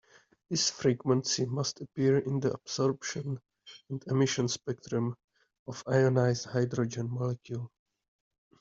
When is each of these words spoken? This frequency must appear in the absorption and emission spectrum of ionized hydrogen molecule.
This 0.49 0.71
frequency 0.71 1.45
must 1.45 1.79
appear 1.79 2.17
in 2.17 2.39
the 2.39 2.53
absorption 2.53 3.39
and 3.87 4.03
emission 4.07 4.47
spectrum 4.47 5.15
of 5.67 5.83
ionized 5.85 6.45
hydrogen 6.47 7.07
molecule. 7.07 7.71